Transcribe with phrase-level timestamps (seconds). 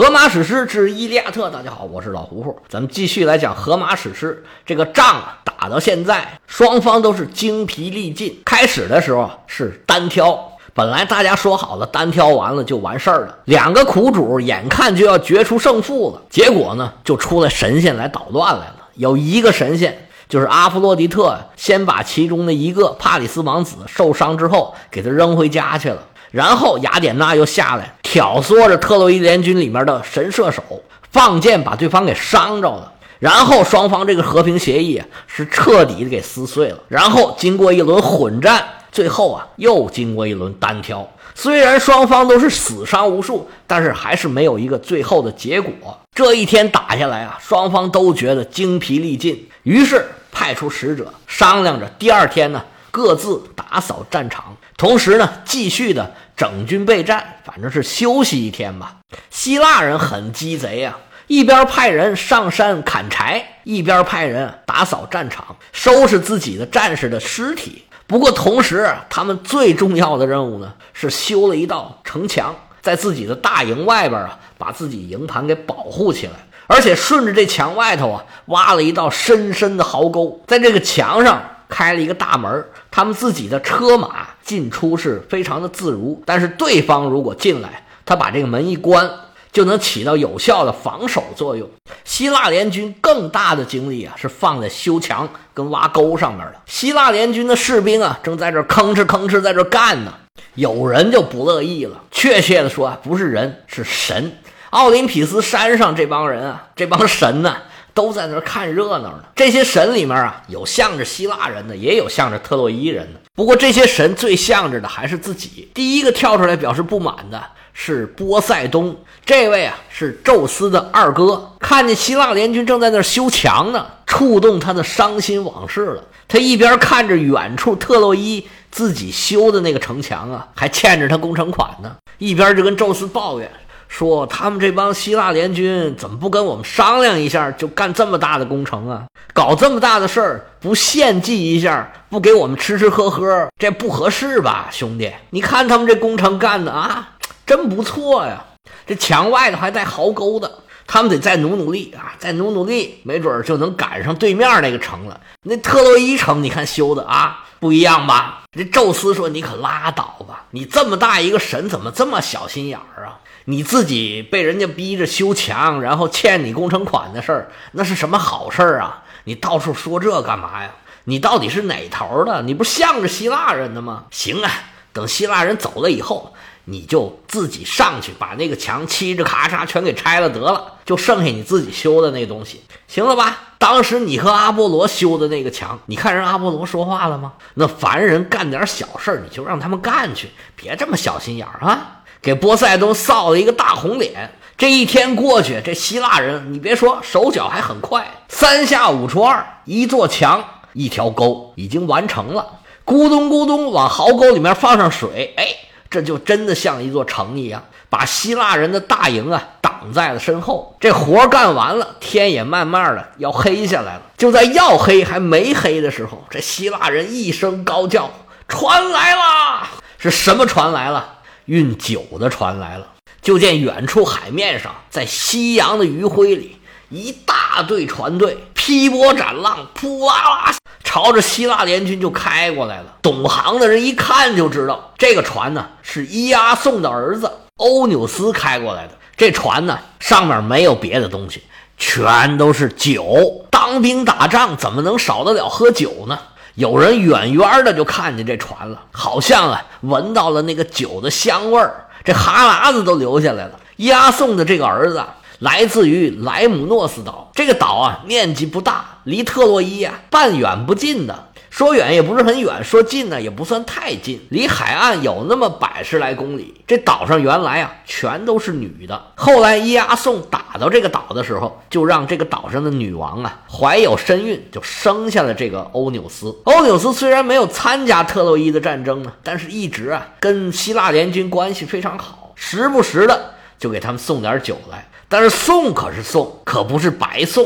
[0.00, 4.42] 荷马史诗之《伊利亚特》，大家好，我是老胡胡，咱们继续来讲荷马史诗。
[4.64, 8.40] 这个仗啊，打到现在，双方都是精疲力尽。
[8.46, 13.36] 开始的时候，是单挑，本来大家说好了，单挑完了就完事儿了。
[13.44, 18.76] 两个苦主眼看就要决出胜负了，结果呢，就出来神仙来捣乱来了。
[18.94, 26.04] 有一个神仙，就是阿弗洛狄特，先把其中的一个帕里斯王子受伤之后，给他扔回家去了。
[26.30, 30.62] 然后雅典娜又下来挑唆着特洛伊联军里面的神射手
[31.10, 36.78] 放箭把对方给伤着了，然后双方这个和平协议是彻底的给撕碎了。
[36.88, 41.08] 然后经过一轮混战，最后啊又经过一轮单挑。
[41.34, 45.72] 虽然双方都是死伤无数，但是还是没有一个最后的结果。
[46.14, 54.56] 这一天打下来啊，双方都觉得精疲力尽，于是派出使者商量着第二天呢各自打扫战场。
[54.76, 58.96] 同时呢，继续的整军备战，反正是休息一天吧。
[59.30, 67.84] 希腊人很鸡贼啊，一边派人上山砍柴，一边派人打扫战场，收拾自己的战士的尸体。
[68.06, 76.32] 不过，同时他们最重要的任务呢，是修了一道城墙，在自己的大营外边啊，把自己营盘给保护起来，
[76.66, 81.40] 而且顺着这墙外头啊，挖了一道深深的壕沟，在这个墙上。
[81.70, 86.22] 开了一个大门，他们自己的车马进出是非常的自如。
[86.26, 89.08] 但是对方如果进来，他把这个门一关，
[89.52, 91.68] 就能起到有效的防守作用。
[92.04, 96.54] 希腊联军更大的精力啊，是放在修墙跟挖沟上面的。
[96.66, 100.12] 希腊联军的士兵啊，正在这吭哧吭哧在这干呢。
[100.54, 104.32] 有人就不乐意了，确切的说啊，不是人，是神。
[104.70, 107.56] 奥林匹斯山上这帮人啊，这帮神呢。
[107.94, 109.24] 都在那儿看热闹呢。
[109.34, 113.20] 这些神里面啊，有向着希腊人的，也有向着特洛伊人的。
[113.34, 115.70] 不过这些神最向着的还是自己。
[115.74, 121.52] 第一个跳出来表示不满的是波塞冬，这位啊是宙斯的二哥。
[121.58, 126.04] 看见希腊联军正在那儿修墙呢，触动他的伤心往事了。
[126.28, 133.50] 他一边看着远处特洛伊自己修的那个城墙啊，还欠着他工程款呢，一边就跟宙斯抱怨。
[133.90, 139.04] 说他们这帮希腊联军怎么不跟我们商量一下，就干这么大的工程啊？
[139.34, 145.12] 搞这么大的事儿，不献祭一下，不给我们吃吃喝喝，这不合适吧，兄弟？
[145.30, 148.44] 你看他们这工程干的啊，真不错呀！
[148.86, 150.50] 这墙外头还带壕沟的，
[150.86, 155.20] 他们得再努努力啊，再努努力，没准就能赶上对面那个城了。
[155.42, 158.42] 那特洛伊城，你看修的啊，不一样吧？
[158.52, 163.18] 这宙斯说：“你可拉倒吧，你这么大一个神，怎么这么小心眼儿啊？”
[163.50, 169.02] 你自己被人家逼着修墙，然后欠你工程款的事儿，那是什么好事儿啊？
[169.24, 170.70] 你到处说这干嘛呀？
[171.02, 172.42] 你到底是哪头的？
[172.42, 174.04] 你不向着希腊人的吗？
[174.12, 174.48] 行啊，
[174.92, 176.32] 等希腊人走了以后，
[176.66, 183.36] 你就自己上去把那个墙嘁着咔嚓全给拆了得了，就剩下你自己修的那东西，行了吧？
[183.58, 187.32] 当时你和阿波罗修的那个墙，你看人阿波罗说话了吗？
[187.54, 191.96] 那凡人干点小事儿，你就让他们干去，别这么小心眼儿啊！
[192.22, 194.32] 给波塞冬臊了一个大红脸。
[194.58, 200.44] 这一天过去，这希腊人，你别说，手脚还很快，三下五除二，一座墙，
[200.74, 202.46] 一条沟，已经完成了。
[202.84, 205.46] 咕咚咕咚，往壕沟里面放上水，哎，
[205.88, 210.76] 这就真的像一座城一样，把希腊人的大营啊挡在了身后。
[210.78, 214.02] 这活干完了，天也慢慢的要黑下来了。
[214.18, 218.10] 就在要黑还没黑的时候，这希腊人一声高叫
[218.46, 221.19] ：“船来啦！”是什么船来了？
[221.50, 222.86] 运酒的船来了，
[223.20, 226.56] 就见远处海面上，在夕阳的余晖里，
[226.90, 232.94] 一大队船队劈波斩浪，扑啦啦朝着希腊联军就开过来了。
[233.02, 238.92] 懂行的人一看就知道，这个船呢是伊阿宋的儿子欧纽斯开过来的。
[239.16, 241.42] 这船呢上面没有别的东西，
[241.76, 243.44] 全都是酒。
[243.50, 246.16] 当兵打仗怎么能少得了喝酒呢？
[246.60, 253.58] 有人远远的就看见这船了，好像啊闻到了那个酒的香味儿，这哈喇子都流下来了。
[253.76, 255.02] 押送的这个儿子
[255.38, 261.29] 来自于莱姆诺斯岛，这个岛啊面积不大，离特洛伊啊半远不近的。
[261.50, 266.62] 说远也不是很远，说近呢也不算太近，离海岸有那么百十来公里。
[266.66, 276.34] 这岛上原来啊全都是女的，后来伊阿宋打到这个岛的时候，就让这个岛上的女王啊怀有身孕，就生下了这个欧纽斯。
[276.44, 284.86] 欧纽斯虽然没有参加特洛伊的战争呢，但是一直啊跟希腊联军关系非常好，时不时的就给他们送点酒来。
[285.08, 287.44] 但是送可是送，可不是白送。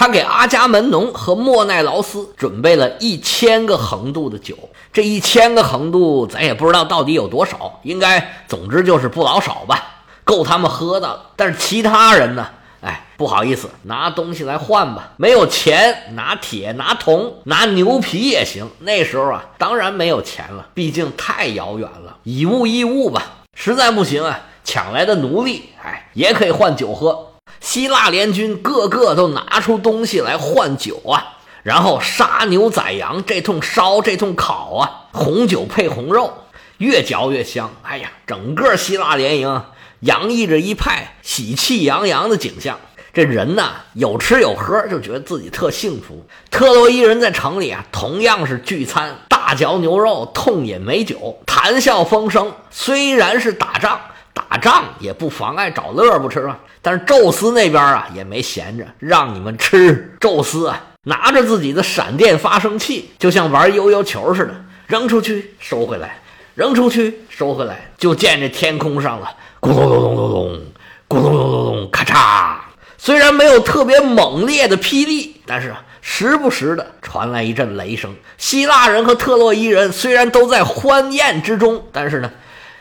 [0.00, 4.56] 他给阿伽门农和莫奈劳斯准备了一千个横渡的酒，
[4.94, 10.06] 这一千个横渡咱也不知道到底有多少，应该总之就是不老少吧。
[10.24, 11.26] 够他们喝的了。
[11.36, 12.48] 但是其他人呢？
[12.80, 15.10] 哎，不好意思，拿东西来换吧。
[15.18, 18.70] 没有钱，拿铁、拿铜、拿牛皮也行。
[18.78, 22.16] 那时候啊，当然没有钱了，毕竟太遥远了。
[22.22, 27.29] 以物易物吧，实在不行啊，抢来的奴隶，哎，也可以换酒喝。
[27.60, 36.32] 希腊联军个个都拿出东西来换酒啊，然后杀牛宰羊，这通烧，这通烤啊，红酒配红肉，
[36.78, 37.70] 越嚼越香。
[37.82, 39.62] 哎呀，整个希腊联营。
[40.00, 42.80] 洋溢着一派喜气洋洋的景象，
[43.12, 46.26] 这人呐有吃有喝，就觉得自己特幸福。
[46.50, 52.50] 特洛伊人在城里啊，同样是聚餐，大嚼牛肉，痛饮美酒，谈笑风生。
[52.70, 54.00] 虽然是打仗，
[54.32, 56.56] 打仗也不妨碍找乐儿，不吃吗？
[56.82, 60.16] 但是宙斯那边啊也没闲着，让你们吃。
[60.20, 64.54] 宙斯啊拿着自己的闪电发生器，就像玩悠悠球似的，
[64.86, 66.20] 扔出去收回来，
[66.54, 69.30] 扔出去收回来，就见这天空上了。
[69.60, 70.60] 咕咚咚咚咚咚，
[71.08, 72.56] 咕咚咚咚咚，咔嚓！
[72.96, 78.14] 虽然没有特别猛烈的霹雳，但是时不时的传来一阵雷声。
[78.36, 82.30] 希腊人和特洛伊人虽然都在欢宴之中，但是呢，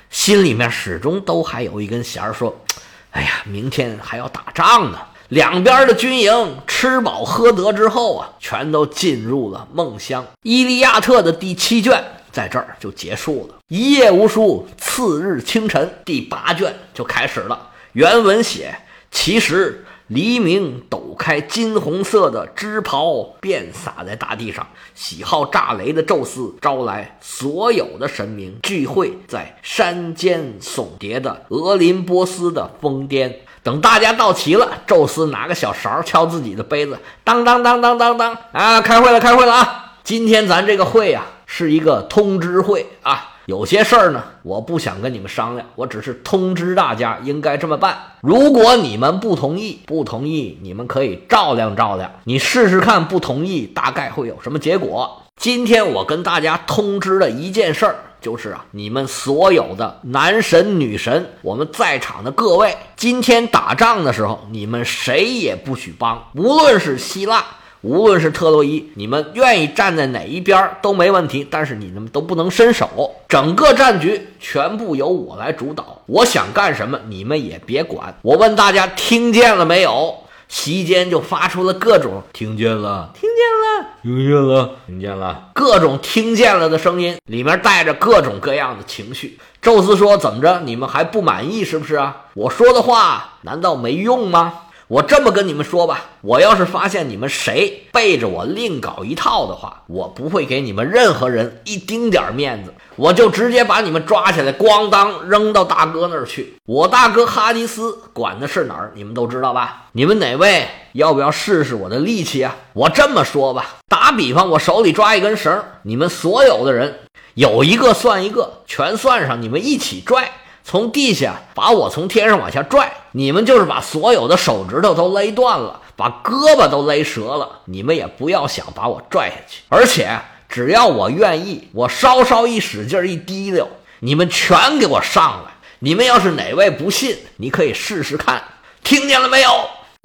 [0.09, 2.63] 心里面始终都还有一根弦儿，说
[3.11, 10.23] ：“哎呀，明天还要打仗呢。”两边的军营吃饱喝得之后啊，全都进入了梦乡。
[10.41, 12.03] 《伊利亚特》的第七卷。
[12.31, 14.67] 在这儿就结束了，一夜无书。
[14.77, 17.69] 次日清晨，第八卷就开始了。
[17.93, 18.75] 原文写：
[19.09, 24.67] 其实黎明抖开金红色的织袍，遍洒在大地上。
[24.95, 33.41] 喜好炸雷的宙斯招来所有的神明聚会在山间耸叠的俄林波斯的峰巅。
[33.61, 38.81] 等大家到齐了，宙斯拿个小勺敲自己的杯子，当当当当当当啊！
[38.81, 39.93] 开会了，开会了啊！
[40.03, 41.23] 今天咱这个会呀。
[41.51, 47.97] 是一个通知会啊，有些事儿呢，我不想跟你们商量，我只是通知大家应该这么办。
[48.21, 55.23] 如果你们不同意，不同意，你们可以照亮照亮，你试试看，不同意大概会有什么结果。
[55.35, 67.43] 今天我跟大家通知的一件事儿，就是啊，你们所有的男神女神，我们在场的各位，今天打仗的时候，你们谁也不许帮，无论是希腊。
[67.81, 73.15] 无论是特洛伊，你们愿意站在哪一边都没问题，但是你们都不能伸手。
[73.29, 78.13] 整个战局全部由我来主导，我想干什么，你们也别管。
[78.21, 80.13] 我问大家，听见了没有？
[80.49, 89.37] 席间就发出了各种“听见了，听见了，听见了，听见了”各种听见了的声音，里面带着各种各样的情绪。
[89.61, 90.61] 宙斯说：“怎么着？
[90.65, 92.25] 你们还不满意是不是啊？
[92.33, 106.55] 我说的话难道没用吗？”我这么跟你们说吧，我要是发现你们谁背着我另搞一套的话，我不会给你们任何人一丁点面子，我就直接把你们抓起来，咣当扔到大哥那儿去。
[106.65, 109.83] 我大哥哈迪斯管的是哪儿，你们都知道吧？
[109.91, 112.55] 你们哪位要不要试试我的力气啊？
[112.73, 117.01] 我这么说吧，打比方，我手里抓一根绳，你们所有的人
[117.35, 120.31] 有一个算一个，全算上，你们一起拽。
[120.69, 129.63] 从地下把我从天上往下拽，你们就是把所有的手指头都勒断了，把胳膊都勒折了，你们也不要想把我拽下去。
[129.69, 133.67] 而且只要我愿意，我稍稍一使劲一滴溜，
[134.01, 135.53] 你们全给我上来。
[135.79, 138.43] 你们要是哪位不信，你可以试试看。
[138.83, 139.49] 听见了没有？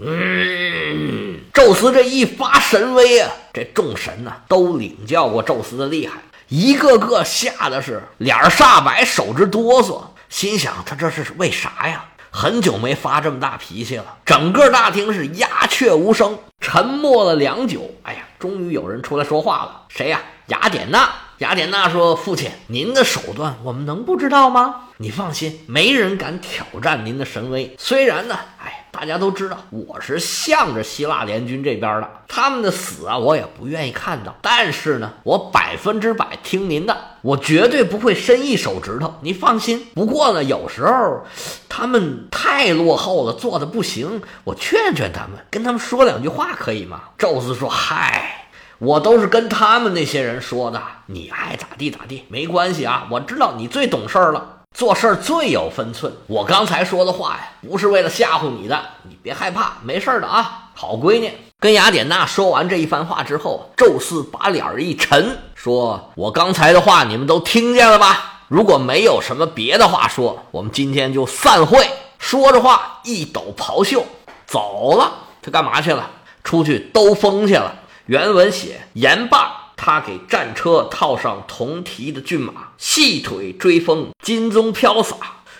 [0.02, 10.00] 嗯，宙斯这一发神威啊，这众神呢都领教过宙斯的厉害，一个个吓得是脸煞白，手直哆嗦。
[10.34, 12.06] 心想他这是为啥呀？
[12.28, 14.16] 很久没发这么大脾气了。
[14.24, 17.88] 整个大厅是鸦雀无声，沉默了良久。
[18.02, 19.82] 哎呀，终于有人出来说话了。
[19.88, 20.20] 谁呀？
[20.48, 21.08] 雅典娜。
[21.38, 24.88] 雅典娜说：“父亲，您的手段我们能不知道吗？
[24.96, 27.72] 你放心，没人敢挑战您的神威。
[27.78, 34.32] 虽然呢，哎。”大家都知道我是向着希腊联军这边的，他们的死啊，我也不愿意看到。
[34.40, 39.88] 但是呢，我百分之百听您的，我绝对不会伸一手指头，你放心。
[39.94, 41.24] 不过呢，有时候
[41.68, 47.00] 他们太落后了，做的不行，我劝劝他们，跟他们说两句话可以吗？
[47.18, 48.46] 宙斯说：“嗨，
[48.78, 53.08] 我都是跟他们那些人说的，你爱咋地咋地，没关系啊。
[53.10, 56.12] 我知道你最懂事儿了。”做事儿最有分寸。
[56.26, 61.32] 我刚才说的话呀，不是为了吓唬你的，你别害怕，没事儿的啊，好闺女。
[61.60, 68.42] 跟雅典娜说完这一番话之后，宙斯把脸儿一沉，说：“我刚才的话你们都听见了吧？
[68.48, 71.88] 如果没有什么别的话说，我们今天就散会。”
[72.18, 74.04] 说着话，一抖袍袖
[74.44, 75.12] 走了。
[75.40, 76.10] 他干嘛去了？
[76.42, 77.72] 出去兜风去了。
[78.06, 79.63] 原文写：言罢。
[79.86, 85.14] 他给战车套上铜蹄的骏马，细腿追风，金鬃飘洒。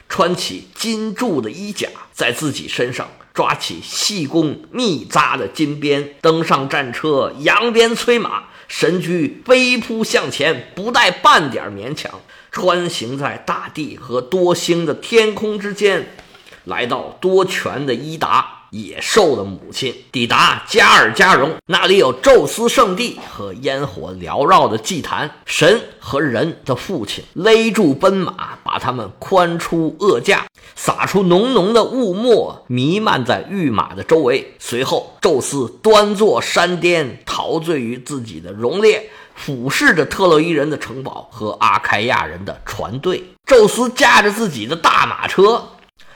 [0.09, 12.11] 穿起金铸的衣甲，在自己身上抓起细工密扎的金鞭，登上战车，扬鞭催马，神驹飞扑向前，不带半点勉强，
[12.51, 16.17] 穿行在大地和多星的天空之间，
[16.65, 18.54] 来到多泉的伊达。
[18.75, 25.31] 野兽的母亲抵达加尔加荣，那里有宙斯圣地和烟火缭绕的祭坛。
[25.47, 34.55] 神和人的父亲勒住奔马，把他们宽出恶驾，撒出浓浓的雾沫，弥漫在御马的周围。
[34.59, 43.23] 随后，宙斯端坐山巅，陶醉于自己的荣烈，俯视着特洛伊人的城堡和阿开亚人的船队。
[43.47, 45.63] 宙斯驾着自己的大马车。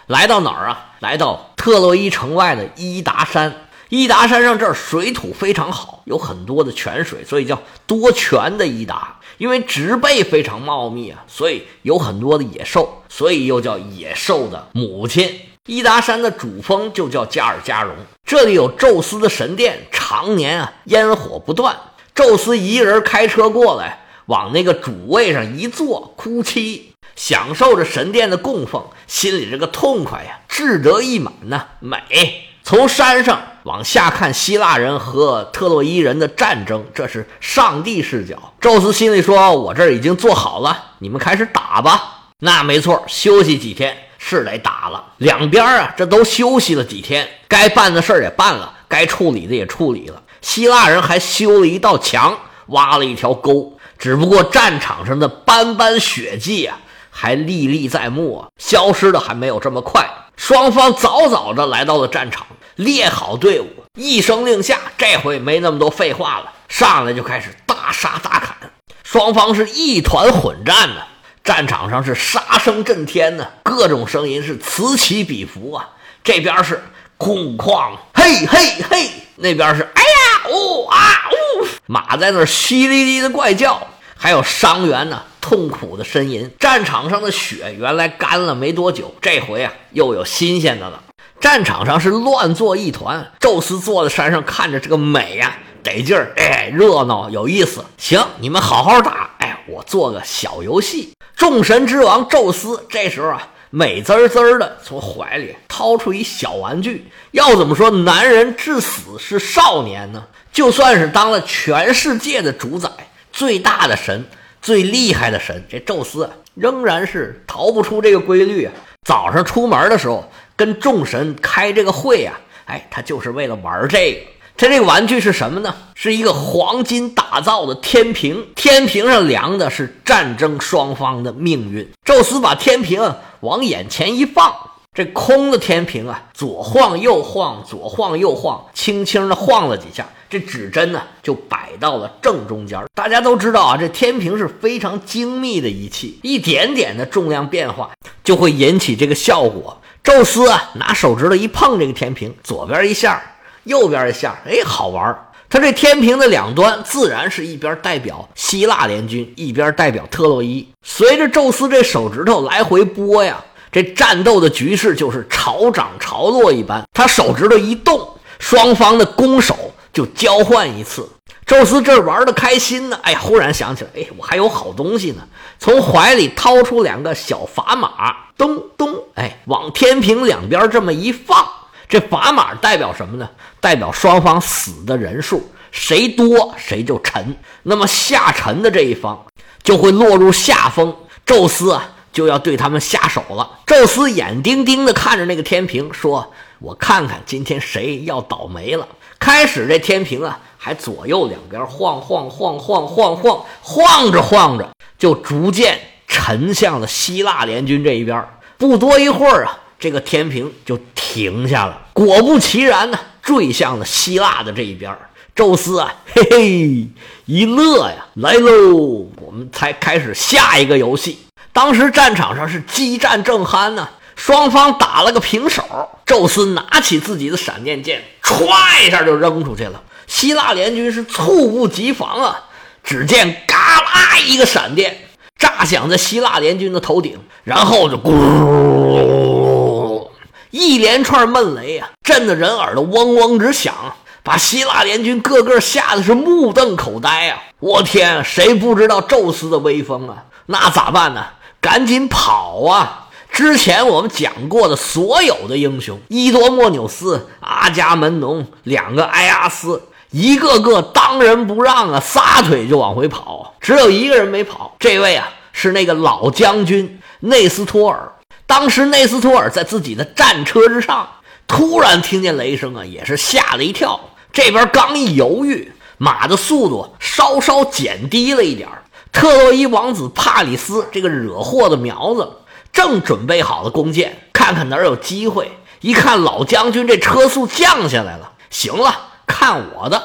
[0.08, 0.86] 来到哪儿啊？
[1.00, 3.54] 来到特洛伊城外的伊达山。
[3.90, 9.18] 伊达山上这儿水土非常好，有很多的泉水，所以叫多泉的伊达。
[9.36, 15.40] 因为植被非常茂密啊，所以有很多的野兽，所以又叫野兽的母亲。
[15.66, 21.76] 伊达山的主峰就叫加尔加荣，这里有宙斯的神殿，常年啊烟火不断。
[22.14, 26.94] 宙斯一个人开车过来，往那个主位上一坐，哭泣。
[27.18, 32.44] 享受着神殿的供奉，心里这个痛快呀，志得意满呐，美。
[32.62, 38.54] 从山上往下看，希腊人和特洛伊人的战争，这是上帝视角。
[38.60, 45.04] 宙斯心里说：“我这儿已经做好了，你们开始打吧。”那没错，休息几天是得打了。
[45.16, 50.22] 两边啊，这都休息了几天，该办的事儿也办了，该处理的也处理了。
[50.40, 53.76] 希腊人还修了一道墙，挖了一条沟。
[53.98, 56.78] 只不过战场上的斑斑血迹啊。
[57.20, 58.46] 还历历在目啊！
[58.58, 60.08] 消失的还没有这么快。
[60.36, 62.46] 双方早早的来到了战场，
[62.76, 68.56] 列好队伍，一声令下，这回没那么多废话了，上来就开始大杀大砍。
[69.02, 71.02] 双方是一团混战呢，
[71.42, 75.88] 战场上是杀声震天呢，各种声音是此起彼伏啊。
[76.22, 76.84] 这边是
[77.16, 80.96] 空旷，嘿嘿嘿，那边是哎呀呜啊
[81.32, 85.20] 呜，马在那儿淅沥沥的怪叫，还有伤员呢。
[85.48, 91.02] 痛苦的呻吟，战场上的血原来干了没多久，这回啊又有新鲜的了。
[91.40, 97.82] 战场上是乱作一团，宙斯坐在山上看着这个美呀，得劲儿，哎，热闹有意思。
[97.96, 101.14] 行，你们好好打，哎，我做个小游戏。
[101.34, 107.10] 众神之王宙斯这时候啊，美滋滋的从怀里掏出一小玩具。
[107.30, 110.24] 要怎么说，男人至死是少年呢？
[110.52, 112.90] 就算是当了全世界的主宰，
[113.32, 114.26] 最大的神。
[114.60, 118.72] 最厉害的神，这宙斯仍然是逃不出这个规律啊！
[119.04, 122.34] 早上出门的时候，跟众神开这个会呀，
[122.66, 124.20] 哎，他就是为了玩这个。
[124.56, 125.72] 他这个玩具是什么呢？
[125.94, 131.88] 是一个黄金打造的天平，天平上量的是战争双方的命运。
[132.04, 134.52] 宙斯把天平往眼前一放，
[134.98, 140.04] 这空的天平啊，左晃右晃，左晃右晃，轻轻的晃了几下。
[140.28, 142.84] 这指针呢，就摆到了正中间。
[142.96, 147.90] 大家都知道啊，这天平是非常精密的仪器，一点点的重量变化
[148.24, 149.80] 就会引起这个效果。
[150.02, 153.22] 宙斯啊，拿手指头一碰这个天平，左边一下，
[153.62, 155.26] 右边一下，哎，好玩儿。
[155.48, 160.68] 他这天平的两端，自然是一边代表希腊联军，一边代表特洛伊。
[160.82, 166.82] 随着宙斯这手指头来回拨呀，这战斗的局势就是潮涨潮落一般。
[166.92, 168.08] 他手指头一动，
[168.38, 169.56] 双方的攻守。
[169.90, 171.08] 就交换一次，
[171.44, 173.00] 宙斯这玩的开心呢。
[173.02, 175.26] 哎，忽然想起来，哎，我还有好东西呢。
[175.58, 181.44] 从怀里掏出两个小砝码，咚咚，哎，往天平两边这么一放。
[181.88, 183.28] 这砝码代表什么呢？
[183.60, 187.34] 代表双方死的人数，谁多谁就沉。
[187.64, 189.24] 那么下沉的这一方
[189.64, 190.94] 就会落入下风。
[191.26, 193.60] 宙斯啊，就要对他们下手了。
[193.64, 198.88] 宙斯眼盯盯地看着那个天平，说：“我看看今天谁要倒霉了。”
[199.20, 208.26] 开始这天平啊，还左右两边晃晃晃晃晃晃晃着晃着，就逐渐沉向了希腊联军这一边。
[208.56, 211.82] 不多一会儿啊，这个天平就停下了。
[211.92, 214.92] 果不其然呢，坠向了希腊的这一边。
[215.36, 216.88] 宙斯啊，嘿嘿
[217.26, 221.18] 一乐呀，来喽，我们才开始下一个游戏。
[221.58, 223.88] 当时战场上是激战正酣呢。
[224.14, 229.82] 双方打了个平手，宙斯拿起自己的闪电剑，歘一下就扔出去了。
[230.06, 232.44] 希腊联军是猝不及防啊！
[232.84, 234.98] 只见嘎啦一个闪电
[235.36, 240.08] 炸响在希腊联军的头顶，然后就咕，
[240.52, 243.74] 一连串闷雷啊，震得人耳朵嗡嗡直响，
[244.22, 247.42] 把希腊联军个个吓得是目瞪口呆啊！
[247.58, 250.22] 我天，谁不知道宙斯的威风啊？
[250.46, 251.26] 那咋办呢？
[251.60, 253.08] 赶紧跑啊！
[253.30, 268.12] 之前我们讲过的所有的英雄，伊多莫纽斯、阿伽门农两个埃阿斯，一个个当仁不让啊，撒腿就往回跑，只有一个人没跑，这位啊是那个老将军内斯托尔。
[268.46, 271.08] 当时内斯托尔在自己的战车之上，
[271.46, 274.00] 突然听见雷声啊，也是吓了一跳。
[274.32, 278.68] 这边刚一犹豫，马的速度稍稍减低了一点
[279.12, 282.28] 特洛伊王子帕里斯这个惹祸的苗子。
[282.70, 285.50] 正准备好了弓箭，看看哪儿有机会。
[285.80, 288.94] 一看老将军这车速降下来了，行了，
[289.26, 290.00] 看我的！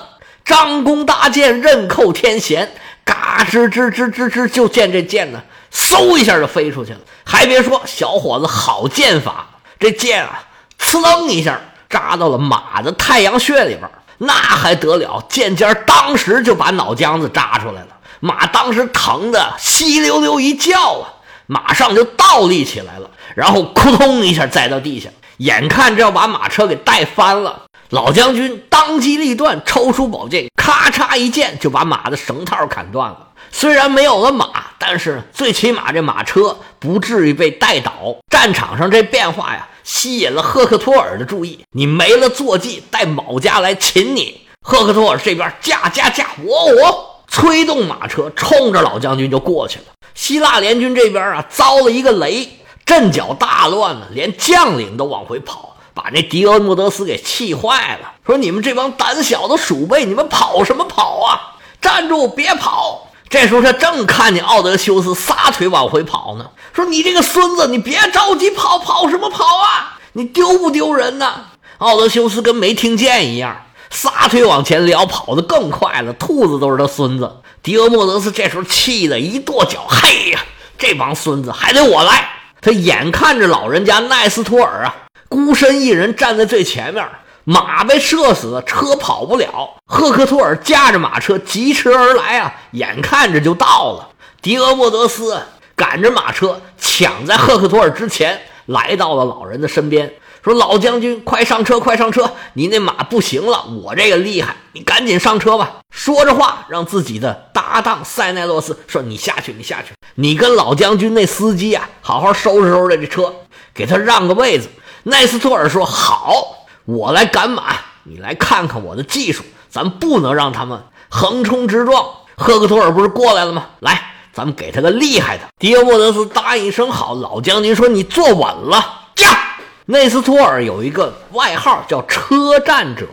[0.45, 2.71] 张弓搭箭，刃扣天弦，
[3.03, 6.99] 嘎吱吱吱吱吱，就见这箭呢，嗖一下就飞出去了。
[7.23, 9.47] 还别说，小伙子好剑法，
[9.79, 10.43] 这箭啊，
[10.79, 15.23] 呲楞一下扎到了马的太阳穴里边，那还得了？
[15.29, 17.87] 箭尖当时就把脑浆子扎出来了，
[18.23, 21.13] 马当时疼的稀溜溜一叫啊！
[21.45, 27.63] 马上就倒立起来了，然后扑通一下栽到地下，眼看着要把马车给带翻了。
[27.89, 33.27] 老将军当机立断，抽出宝剑，咔嚓一剑就把马的绳套砍断了。
[33.51, 34.47] 虽然没有了马，
[34.79, 37.91] 但是最起码这马车不至于被带倒。
[38.29, 41.59] 战场上这变化呀，吸引了赫克托尔的注意。
[41.73, 44.39] 你没了坐骑，带某家来擒你。
[44.61, 49.85] 赫克托尔这边驾驾驾，我我催动马车，冲着老将军就过去了。
[50.13, 52.47] 希腊联军这边啊，遭了一个雷，
[52.85, 58.11] 阵脚大乱了，连将领都往回跑，把那迪俄莫德斯给气坏了。
[58.23, 61.57] 说：“你们这帮胆小的鼠辈，你们跑什么跑啊？
[61.81, 69.97] 站住，别跑！”这时候他正看见奥德修斯撒腿往回跑呢，说：“你这个孙子，你别着急跑，跑什么跑啊？
[70.13, 71.45] 你丢不丢人呢？”
[71.79, 76.11] 奥德修斯跟没听见一样，撒腿往前撩，跑得更快了。
[76.13, 77.31] 兔子都是他孙子。
[77.61, 80.39] 迪俄莫德斯这时候气得一跺脚：“嘿呀，
[80.79, 82.27] 这帮孙子还得我来！”
[82.59, 84.95] 他眼看着老人家奈斯托尔啊，
[85.29, 87.07] 孤身一人站在最前面，
[87.43, 89.75] 马被射死，车跑不了。
[89.85, 94.09] 赫克托尔驾着马车疾驰而来啊，眼看着就到了。
[94.41, 95.39] 迪俄莫德斯
[95.75, 100.11] 赶着马车，抢在赫克托尔之前，来到了老人的身边。
[100.43, 102.33] 说老将军，快上车，快上车！
[102.53, 105.77] 你那马不行了，我这个厉害，你赶紧上车吧。
[105.89, 113.33] 说着话，让自己的搭档塞奈洛斯说：“你下去，你下去，你跟老将军那司机啊，好好收拾收拾这车，
[113.73, 114.67] 给他让个位子。”
[115.03, 123.67] 奈斯托尔说：“好，我来赶马，你来看看我的技术，咱不能让他们横冲直撞。”赫克托尔不是过来了吗？
[123.79, 125.43] 来，咱们给他个厉害的。
[125.57, 127.15] 迪欧莫德斯答应一声好。
[127.15, 129.39] 老将军说：“你坐稳了，驾。”
[129.85, 133.05] 内斯托尔有一个外号叫“车战者”，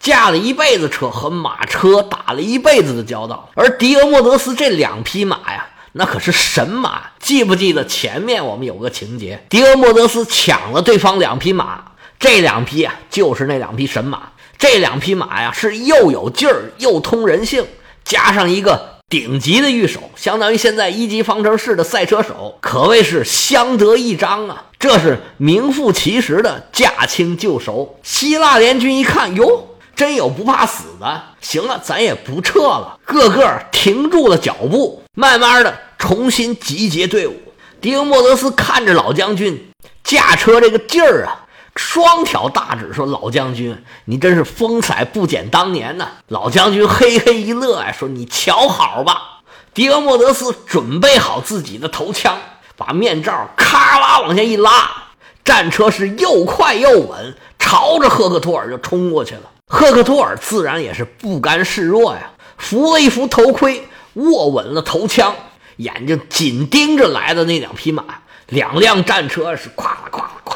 [0.00, 3.48] 驾了一辈子车，和马车打了一辈子的交道。
[3.54, 7.02] 而迪俄莫德斯这两匹马呀，那可是神马。
[7.20, 9.44] 记不记得前面我们有个情节？
[9.48, 14.22] 迪俄莫德斯抢了对方两匹马，这两匹啊就是那两匹神马。
[14.58, 17.64] 这两匹马呀是又有劲儿又通人性，
[18.04, 18.95] 加上一个。
[19.08, 24.64] 顶级的御手，相当于现在一级方程式的赛车手，可谓是相得益彰啊！
[24.80, 28.00] 这是名副其实的驾轻就熟。
[28.02, 37.36] 希腊联军一看，哟，真有不怕死的，行了，咱也不撤了，个个停住了脚步，慢慢的重新集结队伍。
[37.80, 39.68] 迪俄莫德斯看着老将军
[40.02, 41.45] 驾车这个劲儿啊。
[41.76, 49.40] 双挑大指说：“老将军，你真是风采不减当年呐！”老将军嘿嘿一乐呀，说：“你瞧好吧。”
[49.74, 52.38] 迪俄莫德斯准备好自己的头枪，
[52.76, 54.90] 把面罩咔啦往下一拉，
[55.44, 59.42] 战车是又快又稳，朝着赫克托尔就冲过去了。
[59.66, 65.34] 赫克托尔自然也是不甘示弱呀，扶了一扶头盔，握稳了头枪，
[65.76, 68.02] 眼睛紧盯着来的那两匹马。
[68.46, 70.55] 两辆战车是咵啦咵啦咵。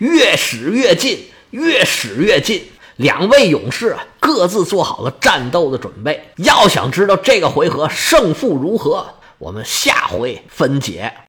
[0.00, 2.64] 越使越近，越使越近。
[2.96, 6.32] 两位勇士各自做好了战斗的准备。
[6.36, 11.12] 要想知道这个回合胜负如何，我们下回分解。